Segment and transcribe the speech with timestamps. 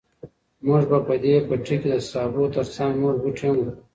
[0.65, 3.73] موږ به په دې پټي کې د سابو تر څنګ نور بوټي هم وکرو.